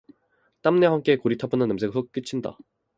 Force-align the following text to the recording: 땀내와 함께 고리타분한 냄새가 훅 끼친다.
땀내와 0.63 0.93
함께 0.95 1.15
고리타분한 1.15 1.67
냄새가 1.67 1.93
훅 1.93 2.11
끼친다. 2.11 2.57